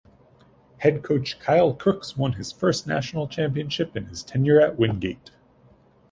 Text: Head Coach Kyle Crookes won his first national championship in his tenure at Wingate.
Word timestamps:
Head 0.79 1.03
Coach 1.03 1.39
Kyle 1.39 1.75
Crookes 1.75 2.17
won 2.17 2.33
his 2.33 2.51
first 2.51 2.87
national 2.87 3.27
championship 3.27 3.95
in 3.95 4.07
his 4.07 4.23
tenure 4.23 4.59
at 4.59 4.75
Wingate. 4.75 5.29